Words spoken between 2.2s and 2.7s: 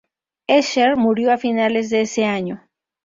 año.